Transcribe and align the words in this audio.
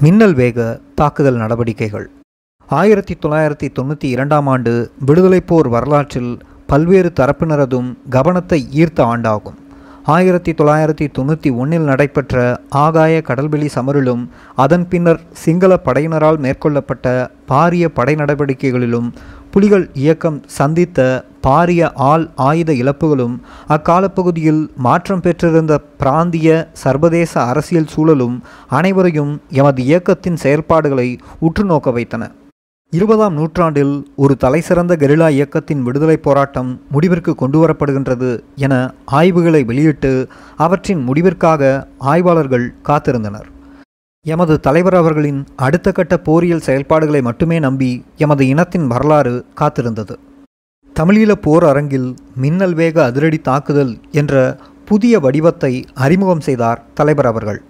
மின்னல் 0.00 0.34
வேக 0.34 0.80
தாக்குதல் 0.94 1.36
நடவடிக்கைகள். 1.36 2.10
ஆயிரத்தி 2.68 3.18
தொள்ளாயிரத்தி 3.22 3.68
தொண்ணூற்றி 3.78 4.04
இரண்டாம் 4.04 4.46
ஆண்டு 4.46 4.90
விடுதலைப் 5.06 5.46
போர் 5.46 5.68
வரலாற்றில் 5.68 6.38
பல்வேறு 6.66 7.12
தரப்பினரதும் 7.20 7.94
கவனத்தை 8.10 8.68
ஈர்த்த 8.74 9.02
ஆண்டாகும். 9.02 9.54
ஆயிரத்தி 10.04 10.52
தொள்ளாயிரத்தி 10.52 11.06
தொண்ணூற்றி 11.18 11.56
ஒன்றில் 11.56 11.80
நடைபெற்ற 11.80 12.60
ஆகாய 12.68 13.22
கடல்வெளி 13.26 13.68
சமரிலும் 13.74 14.28
அதன் 14.56 14.88
பின்னர் 14.88 15.20
சிங்கள 15.32 15.80
படையினரால் 15.84 16.38
மேற்கொள்ளப்பட்ட 16.38 17.30
பாரிய 17.48 17.88
படை 17.88 18.14
நடவடிக்கைகளிலும் 18.14 19.12
புலிகள் 19.50 19.90
இயக்கம் 19.92 20.42
சந்தித்த 20.46 21.24
பாரிய 21.48 21.90
ஆள் 21.94 22.28
ஆயுத 22.36 22.72
இழப்புகளும் 22.72 23.40
அக்காலப்பகுதியில் 23.68 24.74
மாற்றம் 24.76 25.20
பெற்றிருந்த 25.20 25.78
பிராந்திய 25.78 26.68
சர்வதேச 26.72 27.42
அரசியல் 27.42 27.86
சூழலும் 27.86 28.42
அனைவரையும் 28.68 29.40
எமது 29.48 29.82
இயக்கத்தின் 29.82 30.36
செயல்பாடுகளை 30.36 31.18
உற்றுநோக்க 31.40 31.92
வைத்தன. 31.92 32.30
இருபதாம் 32.90 33.34
நூற்றாண்டில் 33.34 34.12
ஒரு 34.16 34.36
தலைசிறந்த 34.36 34.96
கெரிலா 34.96 35.30
இயக்கத்தின் 35.30 35.82
விடுதலைப் 35.82 36.22
போராட்டம் 36.22 36.80
முடிவிற்கு 36.90 37.34
கொண்டுவரப்படுகின்றது 37.40 38.40
என 38.56 38.94
ஆய்வுகளை 39.04 39.64
வெளியிட்டு 39.64 40.28
அவற்றின் 40.56 41.08
முடிவிற்காக 41.08 41.86
ஆய்வாளர்கள் 41.98 42.74
காத்திருந்தனர். 42.88 43.48
எமது 44.26 44.60
தலைவர் 44.60 44.94
அவர்களின் 44.94 45.44
அடுத்த 45.56 45.92
கட்ட 45.92 46.16
போரியல் 46.16 46.60
செயல்பாடுகளை 46.60 47.22
மட்டுமே 47.22 47.58
நம்பி 47.58 48.04
எமது 48.16 48.46
இனத்தின் 48.46 48.86
வரலாறு 48.86 49.44
காத்திருந்தது. 49.60 50.18
தமிழீழ 50.98 51.32
போர் 51.32 51.64
அரங்கில் 51.64 52.14
மின்னல் 52.34 52.74
வேக 52.74 53.04
அதிரடி 53.04 53.38
தாக்குதல் 53.38 54.00
என்ற 54.12 54.58
புதிய 54.84 55.20
வடிவத்தை 55.20 55.84
அறிமுகம் 55.94 56.40
செய்தார் 56.40 56.84
தலைவர் 56.94 57.26
அவர்கள். 57.26 57.60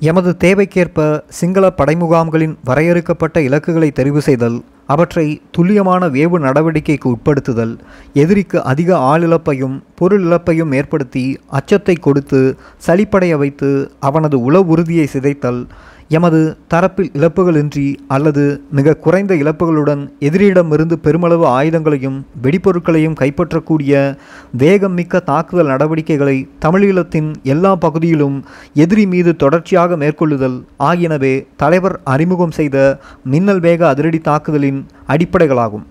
எமது 0.00 0.36
தேவைக்கேற்ப 0.38 1.22
சிங்கள 1.28 1.70
படைமுகாம்களின் 1.70 2.56
வரையறுக்கப்பட்ட 2.64 3.40
இலக்குகளை 3.40 3.92
தெரிவு 3.94 4.18
செய்தல் 4.18 4.64
அவற்றை 4.86 5.40
துல்லியமான 5.52 6.08
வேவு 6.08 6.38
நடவடிக்கைக்கு 6.38 7.08
உட்படுத்துதல் 7.10 7.78
எதிரிக்கு 8.14 8.62
அதிக 8.62 8.96
ஆளிழப்பையும் 8.96 9.76
பொருள் 9.94 10.24
இழப்பையும் 10.24 10.72
ஏற்படுத்தி 10.72 11.38
அச்சத்தை 11.50 11.96
கொடுத்து 12.00 12.56
சளிப்படைய 12.86 13.36
வைத்து 13.36 13.90
அவனது 14.00 14.42
உள 14.42 14.60
உறுதியை 14.60 15.08
சிதைத்தல் 15.12 15.66
எமது 16.10 16.38
தரப்பில் 16.72 17.10
இழப்புகளின்றி 17.12 17.84
அல்லது 18.06 18.44
மிக 18.70 18.94
குறைந்த 18.94 19.34
இழப்புகளுடன் 19.34 20.02
எதிரியிடமிருந்து 20.20 20.96
பெருமளவு 21.02 21.46
ஆயுதங்களையும் 21.48 22.16
வெடிப்பொருட்களையும் 22.42 23.16
கைப்பற்றக்கூடிய 23.20 24.16
வேகம் 24.62 24.92
மிக்க 24.92 25.20
தாக்குதல் 25.20 25.66
நடவடிக்கைகளை 25.66 26.36
தமிழீழத்தின் 26.64 27.30
எல்லா 27.42 27.74
பகுதியிலும் 27.74 28.44
எதிரி 28.74 29.06
மீது 29.06 29.36
தொடர்ச்சியாக 29.36 29.96
மேற்கொள்ளுதல் 29.96 30.58
ஆகியனவே 30.78 31.34
தலைவர் 31.56 32.00
அறிமுகம் 32.04 32.50
செய்த 32.50 32.76
மின்னல் 33.24 33.60
வேக 33.60 33.88
அதிரடி 33.88 34.18
தாக்குதலின் 34.18 34.82
அடிப்படைகளாகும். 35.08 35.86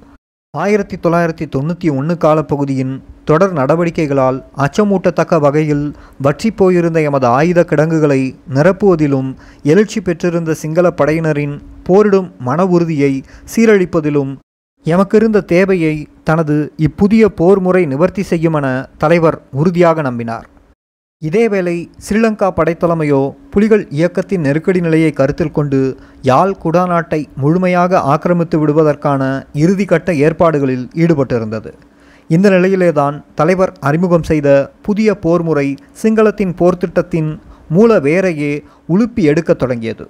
ஆயிரத்தி 0.53 0.97
தொள்ளாயிரத்தி 0.97 1.45
தொண்ணூற்றி 1.45 1.87
ஒன்று 1.89 2.13
காலப்பகுதியின் 2.17 2.93
தொடர் 3.25 3.53
நடவடிக்கைகளால் 3.53 4.39
அச்சமூட்டத்தக்க 4.55 5.39
வகையில் 5.39 5.83
வற்றி 6.21 6.49
போயிருந்த 6.51 7.01
எமது 7.01 7.27
ஆயுத 7.27 7.63
கிடங்குகளை 7.63 8.17
நிரப்புவதிலும் 8.53 9.29
எழுச்சி 9.63 10.01
பெற்றிருந்த 10.01 10.53
சிங்கள 10.53 10.91
படையினரின் 10.91 11.55
போரிடும் 11.83 12.31
மன 12.39 12.65
உறுதியை 12.65 13.23
சீரழிப்பதிலும் 13.55 14.31
எமக்கிருந்த 14.85 15.45
தேவையை 15.45 15.95
தனது 16.23 16.73
இப்புதிய 16.77 17.25
போர் 17.27 17.59
முறை 17.59 17.85
நிவர்த்தி 17.85 18.25
செய்யுமென 18.29 18.67
தலைவர் 18.97 19.41
உறுதியாக 19.51 20.01
நம்பினார். 20.01 20.47
இதேவேளை 21.23 21.89
ஸ்ரீலங்கா 22.05 22.47
படைத்தலைமையோ 22.49 23.33
புலிகள் 23.49 23.87
இயக்கத்தின் 23.89 24.41
நெருக்கடி 24.41 24.81
நிலையை 24.81 25.11
கருத்தில் 25.11 25.51
கொண்டு 25.51 25.97
யாழ் 26.21 26.53
குடாநாட்டை 26.63 27.19
முழுமையாக 27.35 27.99
ஆக்கிரமித்து 27.99 28.59
விடுவதற்கான 28.59 29.47
இறுதிக்கட்ட 29.53 30.15
ஏற்பாடுகளில் 30.17 30.87
ஈடுபட்டிருந்தது. 30.93 31.71
இந்த 32.27 32.49
நிலையிலேதான் 32.49 33.23
தலைவர் 33.35 33.73
அறிமுகம் 33.79 34.23
செய்த 34.23 34.71
புதிய 34.81 35.17
போர் 35.17 35.43
முறை 35.43 35.77
சிங்களத்தின் 36.03 36.55
போர்த்திட்டத்தின் 36.55 37.29
மூல 37.69 37.99
வேரையே 37.99 38.53
உலுப்பி 38.89 39.23
எடுக்கத் 39.23 39.59
தொடங்கியது. 39.59 40.07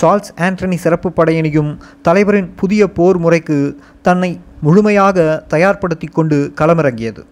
சார்ல்ஸ் 0.00 0.34
ஆண்டனி 0.40 0.76
சிறப்பு 0.76 1.10
படையணியும் 1.10 1.78
தலைவரின் 2.02 2.54
புதிய 2.54 2.88
போர் 2.88 3.18
முறைக்கு 3.18 3.76
தன்னை 4.02 4.40
முழுமையாக 4.60 5.44
தயார்படுத்தி 5.48 6.06
கொண்டு 6.10 6.52
களமிறங்கியது. 6.60 7.22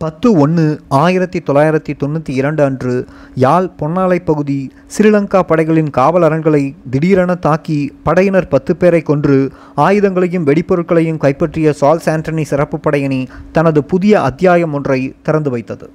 பத்து 0.00 0.28
ஒன்று 0.32 0.64
ஆயிரத்தி 0.88 1.38
தொள்ளாயிரத்தி 1.38 1.92
தொண்ணூற்றி 2.00 2.32
இரண்டு 2.40 2.62
அன்று 2.62 2.92
யாழ் 3.34 3.66
பொன்னாலை 3.80 4.18
பகுதி 4.24 4.58
ஸ்ரீலங்கா 4.96 5.40
படைகளின் 5.42 5.90
காவல் 5.90 6.22
அரண்களை 6.22 6.60
திடீரென 6.90 7.34
தாக்கி 7.46 7.78
படையினர் 8.02 8.48
பத்து 8.48 8.76
பேரை 8.76 9.00
கொன்று 9.02 9.38
ஆயுதங்களையும் 9.86 10.46
வெடிப்பொருட்களையும் 10.50 11.20
கைப்பற்றிய 11.24 11.74
சால்ஸ் 11.80 12.08
ஆண்டனி 12.14 12.44
சிறப்பு 12.52 12.78
படையணி 12.78 13.20
தனது 13.52 13.82
புதிய 13.84 14.22
அத்தியாயம் 14.22 14.72
ஒன்றை 14.72 15.00
திறந்து 15.22 15.50
வைத்தது. 15.50 15.88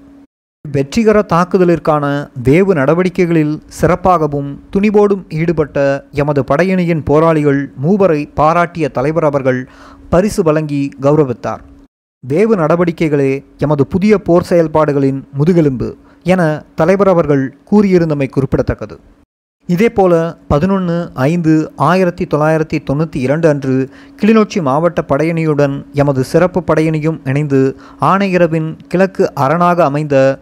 வெற்றிகர 0.66 1.18
தாக்குதலிற்கான 1.34 2.06
வேவு 2.44 2.74
நடவடிக்கைகளில் 2.82 3.58
சிறப்பாகவும் 3.82 4.54
துணிவோடும் 4.76 5.26
ஈடுபட்ட 5.42 5.80
எமது 6.24 6.44
படையணியின் 6.52 7.06
போராளிகள் 7.12 7.62
மூவரை 7.84 8.22
பாராட்டிய 8.36 8.88
தலைவர் 8.98 9.24
அவர்கள் 9.24 9.62
பரிசு 10.10 10.44
வழங்கி 10.44 10.84
கௌரவித்தார். 11.02 11.64
வேவு 12.30 12.54
நடவடிக்கைகளே 12.56 13.32
எமது 13.58 13.88
புதிய 13.88 14.22
போர் 14.22 14.46
செயல்பாடுகளின் 14.50 15.24
முதுகெலும்பு 15.34 15.98
என 16.24 16.42
தலைவர் 16.76 17.08
அவர்கள் 17.08 17.44
கூறியிருந்தமை 17.72 18.28
குறிப்பிடத்தக்கது. 18.30 18.96
இதேபோல 19.70 20.14
பதினொன்று 20.48 20.96
ஐந்து 21.14 21.72
ஆயிரத்தி 21.76 22.26
தொள்ளாயிரத்தி 22.26 22.78
தொண்ணூற்றி 22.90 23.16
இரண்டு 23.16 23.48
அன்று 23.48 23.76
கிளிநொச்சி 24.22 24.62
மாவட்ட 24.62 25.04
படையணியுடன் 25.08 25.76
எமது 25.94 26.24
சிறப்பு 26.24 26.64
படையணியும் 26.68 27.20
இணைந்து 27.24 27.76
ஆணையரவின் 28.02 28.70
கிழக்கு 28.88 29.34
அரணாக 29.34 29.84
அமைந்த 29.84 30.40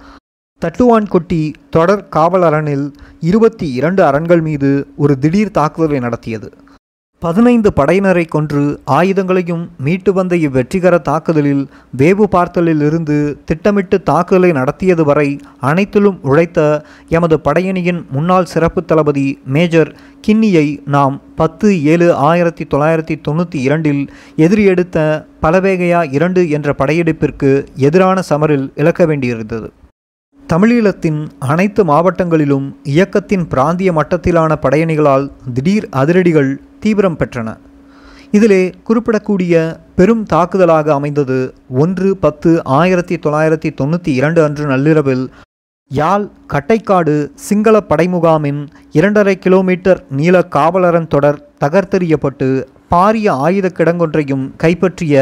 தட்டுவான்கொட்டி 0.61 1.53
தொடர் 1.69 2.09
காவல் 2.09 2.41
அரணில் 2.41 2.87
இருபத்தி 3.19 3.73
இரண்டு 3.73 4.03
அரண்கள் 4.03 4.41
மீது 4.41 4.87
ஒரு 4.97 5.19
திடீர் 5.19 5.51
தாக்குதலை 5.51 5.99
நடத்தியது. 5.99 6.53
பதினைந்து 7.21 7.71
படையினரை 7.75 8.23
கொன்று 8.27 8.61
ஆயுதங்களையும் 8.91 9.63
மீட்டு 9.77 10.13
வந்த 10.13 10.35
இவ்வெற்றிகர 10.35 10.95
தாக்குதலில் 11.01 11.61
வேவு 11.97 12.25
பார்த்தலில் 12.31 12.81
இருந்து 12.81 13.17
திட்டமிட்டு 13.45 13.97
தாக்குதலை 14.01 14.51
நடத்தியது 14.51 15.03
வரை 15.03 15.39
அனைத்திலும் 15.59 16.17
உழைத்த 16.21 16.59
எமது 17.09 17.37
படையணியின் 17.43 17.99
முன்னாள் 18.11 18.45
சிறப்பு 18.45 18.83
தளபதி 18.85 19.39
மேஜர் 19.45 19.91
கின்னியை 20.27 20.65
நாம் 20.85 21.21
பத்து 21.35 21.83
ஏழு 21.83 22.07
ஆயிரத்தி 22.29 22.67
தொள்ளாயிரத்தி 22.73 23.17
தொண்ணூற்றி 23.27 23.61
இரண்டில் 23.67 24.01
எதிரி 24.35 24.63
எடுத்த 24.63 24.97
பலவேகையா 25.41 26.01
இரண்டு 26.11 26.49
என்ற 26.49 26.75
படையெடுப்பிற்கு 26.77 27.51
எதிரான 27.75 28.23
சமரில் 28.29 28.67
இழக்க 28.75 29.05
வேண்டியிருந்தது. 29.05 29.69
தமிழீழத்தின் 30.49 31.21
அனைத்து 31.39 31.81
மாவட்டங்களிலும் 31.83 32.67
இயக்கத்தின் 32.83 33.47
பிராந்திய 33.47 33.91
மட்டத்திலான 33.91 34.51
படையணிகளால் 34.61 35.31
திடீர் 35.53 35.89
அதிரடிகள் 35.91 36.51
தீவிரம் 36.83 37.19
பெற்றன. 37.19 37.49
இதிலே 38.35 38.59
குறிப்பிடக்கூடிய 38.87 39.53
பெரும் 39.97 40.25
தாக்குதலாக 40.33 40.89
அமைந்தது 40.97 41.37
ஒன்று 41.83 42.09
பத்து 42.25 42.51
ஆயிரத்தி 42.79 43.15
தொள்ளாயிரத்தி 43.23 43.69
தொண்ணூற்றி 43.79 44.11
இரண்டு 44.19 44.39
அன்று 44.43 44.65
நள்ளிரவில் 44.65 45.25
யாழ் 45.91 46.25
கட்டைக்காடு 46.53 47.15
சிங்கள 47.47 47.77
படைமுகாமின் 47.89 48.61
இரண்டரை 48.97 49.35
கிலோமீட்டர் 49.45 50.01
நீள 50.19 50.43
காவலரன் 50.55 51.09
தொடர் 51.13 51.39
தகர்த்தெறியப்பட்டு 51.63 52.49
பாரிய 52.93 53.27
ஆயுத 53.47 53.67
கிடங்கொன்றையும் 53.77 54.45
கைப்பற்றிய 54.63 55.15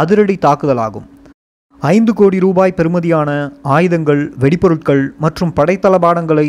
அதிரடி 0.00 0.36
தாக்குதலாகும். 0.46 1.06
ஐந்து 1.80 2.12
கோடி 2.12 2.38
ரூபாய் 2.44 2.74
பெறுமதியான 2.76 3.30
ஆயுதங்கள் 3.76 4.22
வெடிப்பொருட்கள் 4.40 5.02
மற்றும் 5.24 5.52
படைத்தளபாடங்களை 5.56 6.48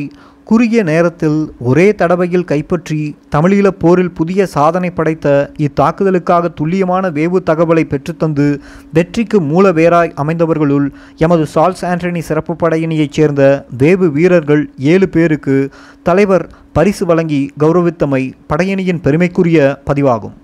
குறுகிய 0.49 0.83
நேரத்தில் 0.83 1.39
ஒரே 1.59 1.85
தடவையில் 1.91 2.45
கைப்பற்றி 2.45 2.99
தமிழீழ 3.35 3.67
போரில் 3.67 4.11
புதிய 4.11 4.45
சாதனை 4.45 4.89
படைத்த 4.91 5.27
இத்தாக்குதலுக்காக 5.57 6.51
துல்லியமான 6.53 7.09
வேவு 7.09 7.39
தகவலை 7.39 7.83
பெற்றுத்தந்து 7.83 8.45
வெற்றிக்கு 8.93 9.41
மூலவேராய் 9.41 10.13
அமைந்தவர்களுள் 10.15 10.87
எமது 11.17 11.45
சால்ஸ் 11.55 11.83
ஆண்டனி 11.85 12.19
சிறப்பு 12.19 12.55
படையணியைச் 12.55 13.11
சேர்ந்த 13.11 13.65
வேவு 13.77 14.09
வீரர்கள் 14.11 14.63
ஏழு 14.77 15.09
பேருக்கு 15.09 15.57
தலைவர் 16.03 16.47
பரிசு 16.73 17.05
வழங்கி 17.05 17.51
கௌரவித்தமை 17.59 18.23
படையணியின் 18.53 19.01
பெருமைக்குரிய 19.01 19.81
பதிவாகும். 19.85 20.35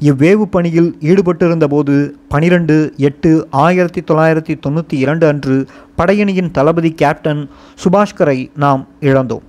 இவ்வேவு 0.00 0.44
பணியில் 0.44 0.96
ஈடுபட்டிருந்த 1.00 1.64
போது 1.64 2.16
பனிரெண்டு 2.28 2.92
எட்டு 2.96 3.48
ஆயிரத்தி 3.50 4.00
தொள்ளாயிரத்தி 4.00 4.54
தொண்ணூற்றி 4.66 4.94
இரண்டு 4.94 5.26
அன்று 5.26 5.66
படையணியின் 5.98 6.50
தளபதி 6.50 6.92
கேப்டன் 6.92 7.50
சுபாஷ்கரை 7.84 8.50
நாம் 8.56 8.88
இழந்தோம். 9.00 9.42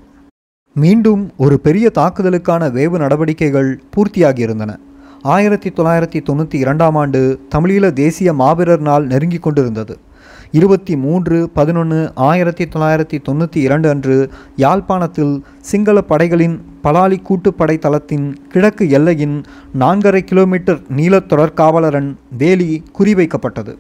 மீண்டும் 0.74 1.32
ஒரு 1.38 1.60
பெரிய 1.60 1.92
தாக்குதலுக்கான 1.96 2.70
வேவு 2.72 2.98
நடவடிக்கைகள் 2.98 3.82
பூர்த்தியாகியிருந்தன. 3.96 4.78
ஆயிரத்தி 5.22 5.70
தொள்ளாயிரத்தி 5.70 6.22
தொண்ணூற்றி 6.30 6.56
இரண்டாம் 6.56 6.96
ஆண்டு 6.96 7.40
தமிழீழ 7.56 7.92
தேசிய 7.94 8.34
மாவீரர் 8.34 8.80
நாள் 8.80 9.06
நெருங்கிக் 9.06 9.42
கொண்டிருந்தது. 9.42 9.98
இருபத்தி 10.58 10.96
மூன்று 10.96 11.50
பதினொன்று 11.50 12.00
ஆயிரத்தி 12.16 12.66
தொள்ளாயிரத்தி 12.66 13.18
தொண்ணூற்றி 13.28 13.58
இரண்டு 13.58 13.90
அன்று 13.90 14.16
யாழ்ப்பாணத்தில் 14.56 15.32
சிங்கள 15.60 16.02
படைகளின் 16.02 16.62
பலாலி 16.84 17.18
கூட்டுப்படை 17.30 17.80
தளத்தின் 17.80 18.28
கிழக்கு 18.52 18.90
எல்லையின் 18.90 19.44
நான்கரை 19.80 20.22
கிலோமீட்டர் 20.22 20.82
நீள 20.90 21.20
தொடர்காவலரன் 21.20 22.12
வேலி 22.38 22.84
குறிவைக்கப்பட்டது. 23.00 23.74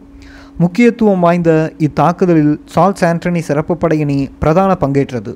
முக்கியத்துவம் 0.57 1.19
வாய்ந்த 1.19 1.73
இத்தாக்குதலில் 1.77 2.61
சால்ஸ் 2.75 3.05
ஆண்டனி 3.11 3.39
சிறப்பு 3.39 3.75
படையணி 3.75 4.29
பிரதான 4.39 4.77
பங்கேற்றது. 4.79 5.33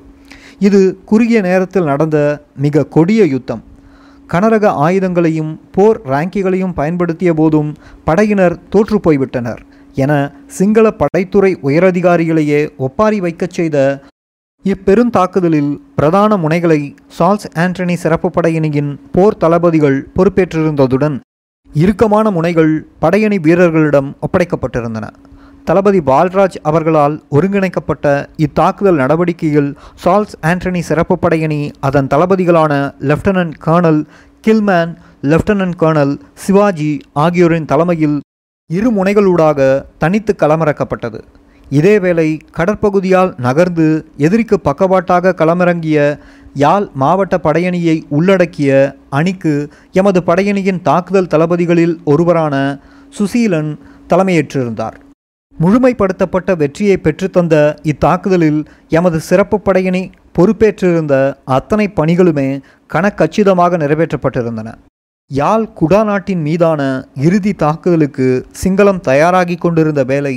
இது 0.58 0.82
குறுகிய 1.04 1.40
நேரத்தில் 1.40 1.90
நடந்த 1.92 2.18
மிக 2.56 2.86
கொடிய 2.96 3.24
யுத்தம். 3.24 3.64
கனரக 4.32 4.66
ஆயுதங்களையும் 4.86 5.54
போர் 5.72 6.02
ரேங்கிகளையும் 6.02 6.74
பயன்படுத்திய 6.74 7.34
போதும் 7.34 7.74
படையினர் 8.04 8.58
தோற்று 8.68 9.00
போய்விட்டனர். 9.06 9.62
என 9.98 10.12
சிங்கள 10.46 10.86
படைத்துறை 11.00 11.50
உயரதிகாரிகளையே 11.62 12.60
ஒப்பாரி 12.78 13.20
வைக்கச் 13.20 13.52
செய்த 13.52 13.76
இப்பெருந்தாக்குதலில் 14.64 15.72
பிரதான 15.96 16.32
முனைகளை 16.36 16.80
சால்ஸ் 17.18 17.48
ஆண்டனி 17.54 17.94
சிறப்பு 17.94 18.28
படையணியின் 18.28 18.90
போர் 19.12 19.36
தளபதிகள் 19.36 19.98
பொறுப்பேற்றிருந்ததுடன் 20.16 21.16
இறுக்கமான 21.70 22.30
முனைகள் 22.30 22.72
படையணி 23.00 23.38
வீரர்களிடம் 23.38 24.10
ஒப்படைக்கப்பட்டிருந்தன. 24.20 25.06
தளபதி 25.64 26.00
பால்ராஜ் 26.00 26.56
அவர்களால் 26.62 27.16
ஒருங்கிணைக்கப்பட்ட 27.28 28.06
இத்தாக்குதல் 28.36 29.00
நடவடிக்கையில் 29.02 29.70
சால்ஸ் 30.04 30.36
ஆண்டனி 30.42 30.80
சிறப்பு 30.80 31.16
படையணி 31.18 31.60
அதன் 31.80 32.08
தளபதிகளான 32.14 32.72
lieutenant 33.10 33.58
colonel 33.66 34.00
Gilman 34.44 34.92
lieutenant 35.22 35.76
colonel 35.76 36.14
Sivaji 36.34 36.92
ஆகியோரின் 37.12 37.64
தலைமையில் 37.64 38.16
இரு 38.76 38.88
முனைகளூடாக 38.96 39.58
தனித்து 39.98 40.32
களமிறக்கப்பட்டது. 40.38 41.18
இதேவேளை 41.70 42.26
கடற்பகுதியால் 42.56 43.30
நகர்ந்து 43.38 43.86
எதிரிக்கு 44.16 44.56
பக்கவாட்டாக 44.64 45.32
களமிறங்கிய 45.38 46.18
யாழ் 46.54 46.86
மாவட்ட 46.94 47.36
படையணியை 47.46 48.02
உள்ளடக்கிய 48.08 48.96
அணிக்கு 49.10 49.54
எமது 49.92 50.20
படையணியின் 50.26 50.82
தாக்குதல் 50.82 51.30
தளபதிகளில் 51.34 51.94
ஒருவரான 52.04 52.54
சுசீலன் 53.18 53.70
தலைமையேற்றிருந்தார். 54.08 54.98
முழுமைப்படுத்தப்பட்ட 55.54 56.56
வெற்றியை 56.56 56.98
பெற்றுத்தந்த 57.02 57.76
இத்தாக்குதலில் 57.82 58.60
எமது 58.88 59.20
சிறப்பு 59.20 59.60
படையணி 59.60 60.10
பொறுப்பேற்றிருந்த 60.38 61.14
அத்தனை 61.44 61.88
பணிகளுமே 61.96 62.48
கணக்கச்சிதமாக 62.94 63.80
நிறைவேற்றப்பட்டிருந்தன. 63.84 64.68
யாழ் 65.30 65.64
குடாநாட்டின் 65.74 66.42
மீதான 66.42 66.82
இறுதி 67.14 67.52
தாக்குதலுக்கு 67.52 68.26
சிங்களம் 68.62 69.00
தயாராகி 69.00 69.56
கொண்டிருந்த 69.56 70.04
வேளை 70.04 70.32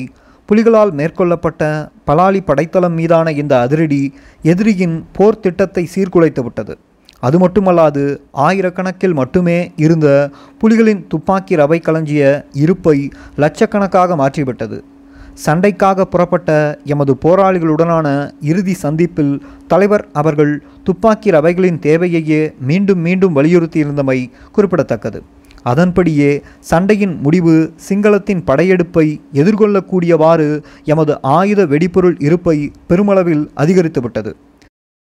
புலிகளால் 0.50 0.92
மேற்கொள்ளப்பட்ட 0.92 1.62
பலாலி 2.08 2.42
படைத்தளம் 2.46 2.94
மீதான 2.94 3.32
இந்த 3.32 3.54
அதிரடி 3.60 4.02
எதிரியின் 4.44 5.06
போர் 5.14 5.40
திட்டத்தை 5.40 5.88
சீர்குலைத்து 5.96 6.44
விட்டது. 6.44 6.78
அது 7.20 7.40
மட்டுமல்லாது 7.40 8.04
ஆயிரக்கணக்கில் 8.48 9.14
மட்டுமே 9.14 9.72
இருந்த 9.78 10.30
புலிகளின் 10.62 11.08
துப்பாக்கி 11.08 11.56
ரவை 11.56 11.82
களஞ்சிய 11.82 12.46
இருப்பை 12.54 12.98
லட்சக்கணக்காக 13.36 14.16
மாற்றிவிட்டது. 14.16 14.80
சண்டைக்காக 15.46 16.06
புறப்பட்ட 16.06 16.80
எமது 16.84 17.16
போராளிகளுடனான 17.22 18.08
இறுதி 18.42 18.74
சந்திப்பில் 18.74 19.42
தலைவர் 19.68 20.08
அவர்கள் 20.12 20.62
துப்பாக்கி 20.84 21.32
ரவைகளின் 21.32 21.80
தேவையையே 21.80 22.54
மீண்டும் 22.60 23.00
மீண்டும் 23.00 23.36
வலியுறுத்தியிருந்தமை 23.36 24.32
குறிப்பிடத்தக்கது. 24.52 25.22
அதன்படியே 25.64 26.42
சண்டையின் 26.60 27.16
முடிவு 27.22 27.74
சிங்களத்தின் 27.90 28.44
படையெடுப்பை 28.46 29.22
எதிர்கொள்ளக்கூடியவாறு 29.34 30.64
எமது 30.84 31.22
ஆயுத 31.22 31.66
வெடிபொருள் 31.66 32.16
இருப்பை 32.20 32.72
பெருமளவில் 32.88 33.50
அதிகரித்துவிட்டது. 33.56 34.34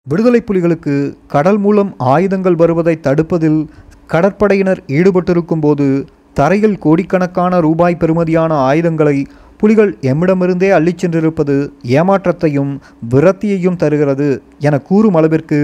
விடுதலை 0.03 0.41
புலிகளுக்கு 0.41 1.15
கடல் 1.27 1.57
மூலம் 1.57 1.95
ஆயுதங்கள் 1.97 2.55
வருவதை 2.55 2.99
தடுப்பதில் 3.01 3.67
கடற்படையினர் 4.13 4.81
ஈடுபட்டிருக்கும் 4.87 5.61
போது 5.61 6.07
தரையில் 6.33 6.77
கோடிக்கணக்கான 6.77 7.59
ரூபாய் 7.59 7.97
பெறுமதியான 7.99 8.53
ஆயுதங்களை 8.53 9.25
புலிகள் 9.57 9.97
எம்மிடமிருந்தே 10.01 10.69
அள்ளிச் 10.77 11.01
சென்றிருப்பது 11.01 11.55
ஏமாற்றத்தையும் 11.83 12.71
விரத்தியையும் 13.09 13.75
தருகிறது 13.75 14.41
என 14.59 14.79
கூறும் 14.79 15.13
அளவிற்கு 15.13 15.59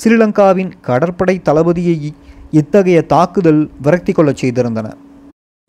ஸ்ரீலங்காவின் 0.00 0.72
கடற்படை 0.80 1.40
தளபதியை 1.44 1.98
இத்தகைய 2.50 3.02
தாக்குதல் 3.02 3.70
விரக்தி 3.82 4.12
கொள்ளச் 4.12 4.44
செய்திருந்தன. 4.44 4.88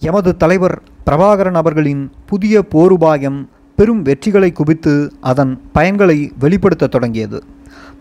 எமது 0.01 0.37
தலைவர் 0.37 0.81
பிரபாகரன் 1.05 1.59
அவர்களின் 1.61 2.11
புதிய 2.25 2.61
போருபாயம் 2.61 3.39
பெரும் 3.75 4.03
வெற்றிகளை 4.05 4.51
குவித்து 4.51 4.93
அதன் 5.21 5.53
பயன்களை 5.75 6.19
வெளிப்படுத்த 6.39 6.87
தொடங்கியது. 6.87 7.39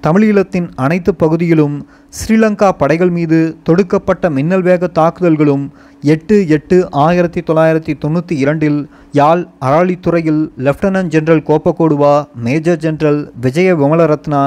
தமிழீழத்தின் 0.02 0.66
அனைத்து 0.76 1.12
பகுதியிலும் 1.14 1.76
ஸ்ரீலங்கா 2.12 2.68
படைகள் 2.72 3.10
மீது 3.10 3.38
தொடுக்கப்பட்ட 3.62 4.30
மின்னல் 4.30 4.62
வேக 4.62 4.90
தாக்குதல்களும் 4.98 5.64
எட்டு 6.02 6.36
எட்டு 6.48 6.76
ஆயிரத்தி 7.04 7.40
தொள்ளாயிரத்தி 7.40 7.92
தொண்ணூற்றி 7.94 8.34
இரண்டில் 8.36 8.78
Yazh 9.12 9.42
அராளித்துறையில் 9.60 10.42
lieutenant 10.58 11.12
general 11.14 11.44
Kobbekaduwa 11.46 12.14
major 12.44 12.80
general 12.80 13.20
Vijaya 13.40 13.70
Wimalaratne 13.76 14.42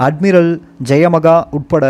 admiral 0.00 0.52
Jayamaha 0.82 1.36
உட்பட 1.50 1.84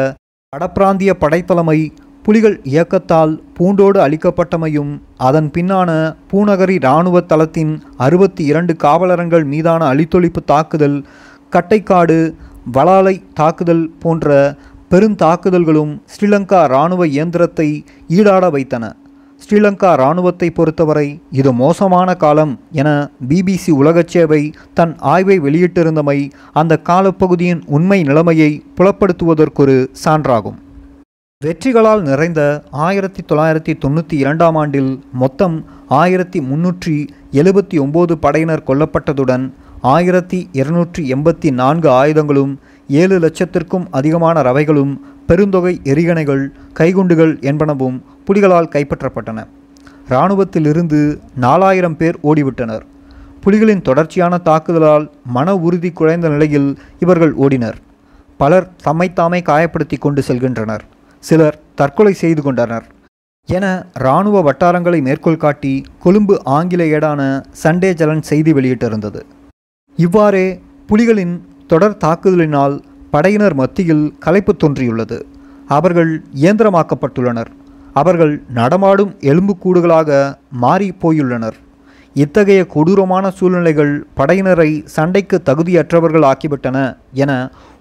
வடபிராந்திய 0.52 1.12
படைத்தலைமை 1.20 1.78
புலிகள் 2.24 2.56
இயக்கத்தால் 2.64 3.32
பூண்டோடு 3.56 3.98
அளிக்கப்பட்டமையும் 4.00 4.92
அதன் 5.20 5.48
பின்னான 5.50 5.90
பூநகரி 6.30 6.76
இராணுவ 6.78 7.20
தளத்தின் 7.24 7.72
அறுபத்தி 7.98 8.42
இரண்டு 8.44 8.72
காவலரங்கள் 8.76 9.44
மீதான 9.44 9.80
அழித்தொழிப்பு 9.86 10.42
தாக்குதல் 10.44 10.98
கட்டைக்காடு 11.52 12.16
வலாலை 12.72 13.22
தாக்குதல் 13.34 13.90
போன்ற 14.00 14.56
பெருந்தாக்குதல்களும் 14.90 15.92
ஸ்ரீலங்கா 16.12 16.64
இராணுவ 16.64 17.06
இயந்திரத்தை 17.06 17.84
ஈடாட 18.08 18.50
வைத்தன. 18.50 18.84
ஸ்ரீலங்கா 19.42 19.92
இராணுவத்தை 19.92 20.50
பொறுத்தவரை 20.50 21.20
இது 21.30 21.52
மோசமான 21.52 22.14
காலம் 22.14 22.60
என 22.70 23.10
பிபிசி 23.28 23.70
உலகச் 23.70 24.08
சேவை 24.08 24.52
தன் 24.74 24.96
ஆய்வை 24.98 25.40
வெளியிட்டிருந்தமை 25.40 26.30
அந்த 26.52 26.80
காலப்பகுதியின் 26.88 27.62
உண்மை 27.66 28.02
நிலைமையை 28.02 28.62
புலப்படுத்துவதற்கொரு 28.76 29.76
சான்றாகும். 30.04 30.58
வெற்றிகளால் 31.42 32.02
நிறைந்த 32.02 32.62
ஆயிரத்தி 32.70 33.22
தொள்ளாயிரத்தி 33.32 33.72
தொண்ணூற்றி 33.84 34.12
இரண்டாம் 34.12 34.54
ஆண்டில் 34.54 35.02
மொத்தம் 35.12 35.64
ஆயிரத்தி 35.88 36.40
முன்னூற்றி 36.40 37.06
எழுபத்தி 37.32 37.78
ஒம்பது 37.78 38.12
படையினர் 38.12 38.66
கொல்லப்பட்டதுடன் 38.66 39.52
ஆயிரத்தி 39.92 40.48
இருநூற்றி 40.52 41.12
எண்பத்தி 41.12 41.50
நான்கு 41.50 41.90
ஆயுதங்களும் 41.90 42.60
ஏழு 42.88 43.18
லட்சத்திற்கும் 43.18 43.84
அதிகமான 43.90 44.42
ரவைகளும் 44.42 44.92
பெருந்தொகை 45.28 45.72
எரிகணைகள் 45.84 46.44
கைகுண்டுகள் 46.78 47.32
என்பனவும் 47.50 47.98
புலிகளால் 48.24 48.70
கைப்பற்றப்பட்டன. 48.72 49.46
இராணுவத்திலிருந்து 50.08 51.18
நாலாயிரம் 51.34 51.96
பேர் 51.96 52.18
ஓடிவிட்டனர். 52.22 52.84
புலிகளின் 53.44 53.82
தொடர்ச்சியான 53.82 54.40
தாக்குதலால் 54.44 55.10
மன 55.26 55.56
உறுதி 55.56 55.90
குறைந்த 55.90 56.28
நிலையில் 56.28 56.78
இவர்கள் 56.98 57.34
ஓடினர். 57.34 57.78
பலர் 58.36 58.70
தம்மைத்தாமே 58.84 59.42
காயப்படுத்தி 59.50 59.98
கொண்டு 59.98 60.22
செல்கின்றனர். 60.28 60.80
சிலர் 61.18 61.60
தற்கொலை 61.74 62.12
செய்து 62.12 62.42
கொண்டனர். 62.42 62.86
என 63.46 63.86
இராணுவ 63.94 64.42
வட்டாரங்களை 64.42 65.02
மேற்கோள் 65.02 65.42
காட்டி 65.46 65.84
கொழும்பு 65.98 66.40
ஆங்கில 66.44 66.84
ஏடான 66.84 67.20
சண்டே 67.62 67.92
ஜலன் 68.02 68.26
செய்தி 68.32 68.52
வெளியிட்டிருந்தது. 68.52 69.20
இவ்வாறே 69.96 70.46
புலிகளின் 70.88 71.34
தொடர் 71.66 72.00
தாக்குதலினால் 72.04 72.74
படையினர் 73.10 73.54
மத்தியில் 73.54 74.14
கலைப்பு 74.24 74.52
தோன்றியுள்ளது. 74.62 75.18
அவர்கள் 75.76 76.10
இயந்திரமாக்கப்பட்டுள்ளனர். 76.42 77.50
அவர்கள் 78.00 78.32
நடமாடும் 78.58 79.12
எலும்புக்கூடுகளாக 79.30 80.10
மாறி 80.64 80.88
போயுள்ளனர் 81.02 81.58
இத்தகைய 82.14 82.66
கொடூரமான 82.74 83.30
சூழ்நிலைகள் 83.30 83.92
படையினரை 84.16 84.70
சண்டைக்கு 84.96 85.36
தகுதியற்றவர்கள் 85.48 86.26
ஆக்கிவிட்டன 86.30 86.78
என 87.22 87.32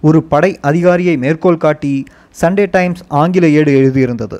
ஒரு 0.01 0.24
படை 0.24 0.51
அதிகாரியை 0.70 1.17
மேற்கோள் 1.17 1.63
காட்டி 1.65 1.93
சண்டே 2.41 2.65
டைம்ஸ் 2.70 3.03
ஆங்கில 3.08 3.50
ஏடு 3.60 3.72
எழுதியிருந்தது. 3.82 4.38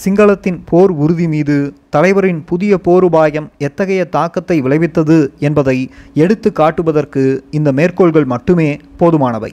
சிங்களத்தின் 0.00 0.58
போர் 0.64 0.92
உறுதி 0.96 1.26
மீது 1.28 1.56
தலைவரின் 1.90 2.44
புதிய 2.44 2.72
போருபாயம் 2.78 3.48
எத்தகைய 3.58 4.04
தாக்கத்தை 4.08 4.56
விளைவித்தது 4.62 5.18
என்பதை 5.38 5.78
எடுத்து 6.14 6.52
காட்டுவதற்கு 6.52 7.24
இந்த 7.50 7.72
மேற்கோள்கள் 7.72 8.24
மட்டுமே 8.24 8.68
போதுமானவை. 9.00 9.52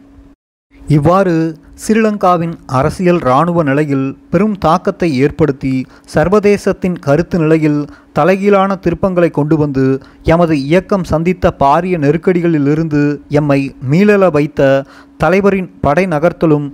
இவ்வாறு 0.89 1.33
ஸ்ரீலங்காவின் 1.75 2.53
அரசியல் 2.65 3.19
இராணுவ 3.19 3.63
நிலையில் 3.63 4.17
பெரும் 4.29 4.57
தாக்கத்தை 4.57 5.09
ஏற்படுத்தி 5.17 5.73
சர்வதேசத்தின் 6.05 6.97
கருத்து 6.99 7.37
நிலையில் 7.39 7.87
தலைகீழான 8.13 8.77
திருப்பங்களை 8.83 9.29
கொண்டு 9.29 9.57
வந்து 9.57 9.85
எமது 10.23 10.55
இயக்கம் 10.63 11.03
சந்தித்த 11.03 11.51
பாரிய 11.59 11.97
நெருக்கடிகளிலிருந்து 11.97 13.01
எம்மை 13.29 13.75
மீளல 13.91 14.31
வைத்த 14.31 14.83
தலைவரின் 15.17 15.69
படை 15.81 16.05
நகர்த்தலும் 16.05 16.67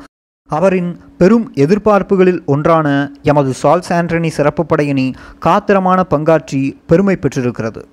அவரின் 0.56 0.92
பெரும் 1.18 1.48
எதிர்பார்ப்புகளில் 1.64 2.40
ஒன்றான 2.54 2.88
எமது 3.30 3.52
சால்ஸ் 3.62 3.92
ஆண்டனி 3.98 4.30
சிறப்பு 4.38 4.64
படையணி 4.66 5.08
காத்திரமான 5.46 6.00
பங்காற்றி 6.14 6.62
பெருமை 6.88 7.16
பெற்றிருக்கிறது. 7.16 7.84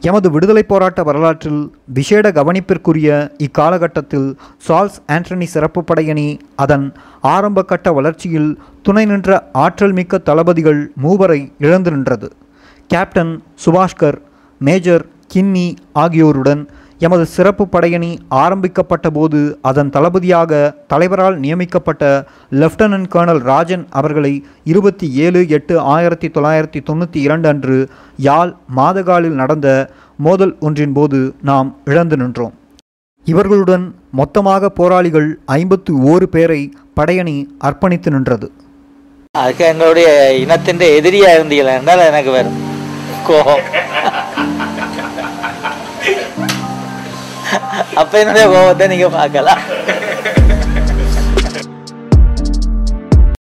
எமது 0.00 0.28
விடுதலை 0.34 0.62
போராட்ட 0.62 1.00
வரலாற்றில் 1.08 1.60
விசேட 1.96 2.26
கவனிப்பிற்குரிய 2.38 3.08
இக்காலகட்டத்தில் 3.46 4.28
சால்ஸ் 4.66 4.98
ஆண்டனி 5.14 5.46
சிறப்பு 5.54 5.80
படையணி 5.90 6.28
அதன் 6.64 6.86
ஆரம்ப 7.34 7.64
கட்ட 7.72 7.92
வளர்ச்சியில் 7.98 8.50
துணை 8.82 9.04
நின்ற 9.10 9.38
ஆற்றல் 9.64 9.96
மிக்க 9.98 10.22
தளபதிகள் 10.28 10.80
மூவரை 11.02 11.40
இழந்து 11.66 11.92
நின்றது. 11.96 12.30
கேப்டன் 12.90 13.34
சுபாஷ்கர் 13.64 14.18
மேஜர் 14.60 15.04
கின்னி 15.34 15.68
ஆகியோருடன் 16.04 16.62
எமது 17.04 17.24
சிறப்பு 17.34 17.64
படையணி 17.74 18.10
ஆரம்பிக்கப்பட்ட 18.42 19.06
போது 19.16 19.38
அதன் 19.68 19.90
தளபதியாக 19.94 20.60
தலைவரால் 20.92 21.36
நியமிக்கப்பட்ட 21.44 22.02
லெப்டினன்ட் 22.62 23.08
கர்னல் 23.14 23.42
ராஜன் 23.50 23.84
அவர்களை 24.00 24.32
இருபத்தி 24.72 25.06
ஏழு 25.24 25.40
எட்டு 25.56 25.74
ஆயிரத்தி 25.94 26.28
தொள்ளாயிரத்தி 26.34 26.80
தொண்ணூற்றி 26.88 27.20
இரண்டு 27.26 27.48
அன்று 27.52 27.78
யாழ் 28.28 28.52
மாதகாலில் 28.78 29.38
நடந்த 29.42 29.68
மோதல் 30.26 30.54
ஒன்றின் 30.68 30.94
போது 30.98 31.20
நாம் 31.50 31.70
இழந்து 31.92 32.18
நின்றோம். 32.22 32.54
இவர்களுடன் 33.26 33.86
மொத்தமாக 34.20 34.70
போராளிகள் 34.80 35.28
ஐம்பத்து 35.58 35.92
ஓரு 36.12 36.28
பேரை 36.36 36.62
படையணி 37.00 37.36
அர்ப்பணித்து 37.68 38.10
நின்றது. 38.16 38.48
அதுக்கு 39.42 39.64
எங்களுடைய 39.72 40.08
இனத்தின் 40.44 40.84
எதிரியாக 40.98 41.38
இருந்தீங்களா 41.38 41.74
என்றால் 41.80 42.08
எனக்கு 42.10 42.32
வேறு 42.36 42.52
கோபம். 43.28 43.64
அப்ப 48.00 48.12
என்னுடைய 48.22 48.44
கோபத்தை 48.54 48.86
நீங்க 48.92 49.08
பார்க்கலாம். 49.18 49.62